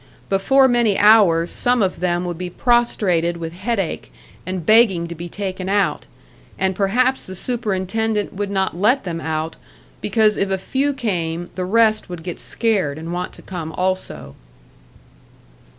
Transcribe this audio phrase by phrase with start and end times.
[0.29, 4.11] Before many hours some of them would be prostrated with headache,
[4.47, 6.07] and begging to be taken out;
[6.57, 9.57] and perhaps the superintendent would not let them out,
[10.01, 14.33] because if a few came, the rest would get scared and want to come also.